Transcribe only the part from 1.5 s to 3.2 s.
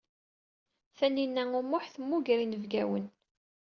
u Muḥ ur temmuger inebgawen.